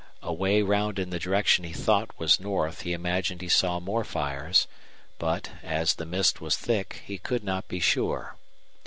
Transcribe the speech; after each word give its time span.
Away 0.23 0.63
round 0.63 0.97
in 0.97 1.11
the 1.11 1.19
direction 1.19 1.63
he 1.63 1.73
thought 1.73 2.17
was 2.17 2.39
north 2.39 2.81
he 2.81 2.91
imagined 2.91 3.41
he 3.43 3.47
saw 3.47 3.79
more 3.79 4.03
fires, 4.03 4.67
but, 5.19 5.51
as 5.61 5.93
the 5.93 6.05
mist 6.07 6.41
was 6.41 6.57
thick, 6.57 7.03
he 7.05 7.19
could 7.19 7.43
not 7.43 7.67
be 7.67 7.79
sure. 7.79 8.35